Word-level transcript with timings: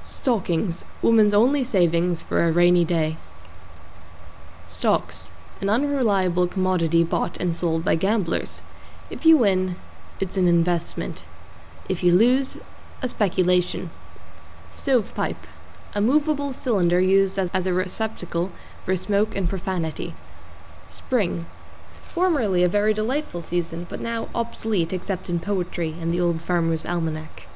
=STOCKINGS= 0.00 0.84
Woman's 1.02 1.34
only 1.34 1.64
savings 1.64 2.22
for 2.22 2.46
A 2.46 2.52
Rainy 2.52 2.84
Day. 2.84 3.16
=STOCKS= 4.68 5.32
An 5.60 5.68
unreliable 5.68 6.46
commodity 6.46 7.02
bought 7.02 7.36
and 7.38 7.56
sold 7.56 7.84
by 7.84 7.96
gamblers. 7.96 8.62
If 9.10 9.26
you 9.26 9.36
win, 9.36 9.74
it's 10.20 10.36
an 10.36 10.46
investment; 10.46 11.24
if 11.88 12.04
you 12.04 12.14
lose, 12.14 12.58
a 13.02 13.08
speculation. 13.08 13.90
=STOVE 14.70 15.12
PIPE= 15.16 15.48
A 15.96 16.00
movable 16.00 16.52
cylinder 16.52 17.00
used 17.00 17.36
as 17.36 17.66
a 17.66 17.74
receptacle 17.74 18.52
for 18.84 18.94
smoke 18.94 19.34
and 19.34 19.48
profanity. 19.48 20.14
=SPRING= 20.88 21.46
Formerly 22.04 22.62
a 22.62 22.68
very 22.68 22.94
delightful 22.94 23.42
season 23.42 23.84
but 23.90 23.98
now 24.00 24.28
obsolete 24.32 24.92
except 24.92 25.28
in 25.28 25.40
poetry 25.40 25.96
and 26.00 26.14
the 26.14 26.20
Old 26.20 26.40
Farmer's 26.40 26.86
Almanac. 26.86 27.48